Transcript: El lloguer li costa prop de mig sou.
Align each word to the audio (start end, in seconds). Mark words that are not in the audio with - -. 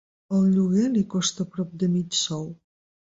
El 0.37 0.45
lloguer 0.53 0.87
li 0.95 1.03
costa 1.15 1.47
prop 1.57 1.77
de 1.85 1.91
mig 1.97 2.21
sou. 2.25 2.49